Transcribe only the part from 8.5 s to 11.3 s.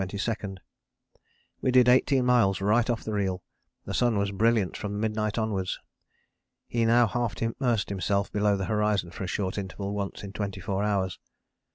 the horizon for a short interval once in 24 hours.